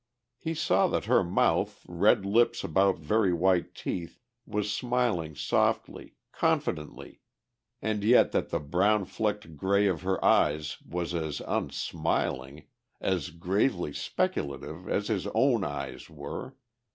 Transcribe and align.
He 0.39 0.55
saw 0.55 0.87
that 0.87 1.05
her 1.05 1.23
mouth, 1.23 1.85
red 1.87 2.25
lips 2.25 2.63
about 2.63 2.97
very 2.97 3.31
white 3.31 3.75
teeth, 3.75 4.19
was 4.47 4.73
smiling 4.73 5.35
softly, 5.35 6.15
confidently; 6.31 7.19
and 7.83 8.03
yet 8.03 8.31
that 8.31 8.49
the 8.49 8.59
brown 8.59 9.05
flecked 9.05 9.55
grey 9.55 9.85
of 9.85 10.01
her 10.01 10.17
eyes 10.25 10.81
was 10.83 11.13
as 11.13 11.39
unsmiling, 11.45 12.63
as 12.99 13.29
gravely 13.29 13.93
speculative 13.93 14.89
as 14.89 15.07
his 15.07 15.27
own 15.35 15.63
eyes 15.63 16.09
were. 16.09 16.55